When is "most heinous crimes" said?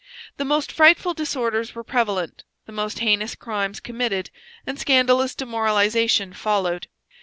2.71-3.79